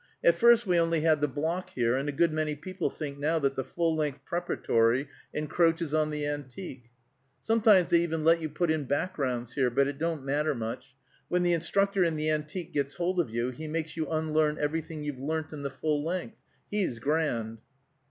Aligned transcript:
At 0.23 0.33
first 0.33 0.65
we 0.65 0.79
only 0.79 1.01
had 1.01 1.21
the 1.21 1.27
block 1.27 1.69
here, 1.75 1.95
and 1.95 2.09
a 2.09 2.11
good 2.11 2.33
many 2.33 2.55
people 2.55 2.89
think 2.89 3.19
now 3.19 3.37
that 3.37 3.53
the 3.55 3.63
full 3.63 3.95
length 3.95 4.25
Preparatory 4.25 5.07
encroaches 5.31 5.93
on 5.93 6.09
the 6.09 6.25
Antique. 6.25 6.85
Sometimes 7.43 7.91
they 7.91 7.99
even 7.99 8.23
let 8.23 8.41
you 8.41 8.49
put 8.49 8.71
in 8.71 8.85
backgrounds 8.85 9.53
here, 9.53 9.69
but 9.69 9.87
it 9.87 9.99
don't 9.99 10.25
matter 10.25 10.55
much: 10.55 10.95
when 11.27 11.43
the 11.43 11.53
instructor 11.53 12.03
in 12.03 12.15
the 12.15 12.31
Antique 12.31 12.73
gets 12.73 12.95
hold 12.95 13.19
of 13.19 13.29
you 13.29 13.51
he 13.51 13.67
makes 13.67 13.95
you 13.95 14.09
unlearn 14.09 14.57
everything 14.57 15.03
you've 15.03 15.19
learnt 15.19 15.53
in 15.53 15.61
the 15.61 15.69
full 15.69 16.03
length. 16.03 16.39
He's 16.71 16.97
grand." 16.97 17.59